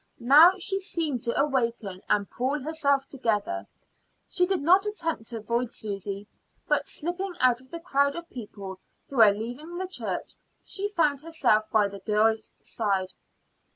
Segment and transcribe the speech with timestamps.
[0.17, 3.67] Now she seemed to awaken and pull herself together.
[4.27, 6.27] She did not attempt to avoid Susy,
[6.67, 8.79] but slipping out of the crowd of people
[9.09, 10.33] who were leaving the church,
[10.65, 13.13] she found herself by the girl's side.